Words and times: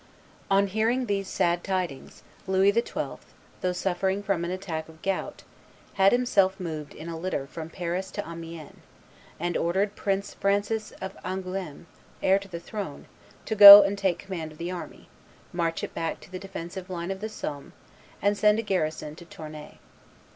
On 0.49 0.65
hearing 0.65 1.05
these 1.05 1.27
sad 1.27 1.63
tidings, 1.63 2.23
Louis 2.47 2.71
XII., 2.71 3.17
though 3.61 3.71
suffering 3.71 4.23
from 4.23 4.43
an 4.43 4.49
attack 4.49 4.89
of 4.89 4.99
gout, 5.03 5.43
had 5.93 6.11
himself 6.11 6.59
moved 6.59 6.95
in 6.95 7.07
a 7.07 7.15
litter 7.15 7.45
from 7.45 7.69
Paris 7.69 8.09
to 8.13 8.27
Amiens, 8.27 8.79
and 9.39 9.55
ordered 9.55 9.95
Prince 9.95 10.33
Francis 10.33 10.89
of 11.01 11.15
Angouleme, 11.23 11.85
heir 12.23 12.39
to 12.39 12.47
the 12.47 12.59
throne, 12.59 13.05
to 13.45 13.53
go 13.53 13.83
and 13.83 13.95
take 13.95 14.17
command 14.17 14.51
of 14.51 14.57
the 14.57 14.71
army, 14.71 15.07
march 15.53 15.83
it 15.83 15.93
back 15.93 16.19
to 16.21 16.31
the 16.31 16.39
defensive 16.39 16.89
line 16.89 17.11
of 17.11 17.21
the 17.21 17.29
Somme, 17.29 17.73
and 18.23 18.35
send 18.35 18.57
a 18.57 18.63
garrison 18.63 19.15
to 19.17 19.25
Tournai. 19.25 19.73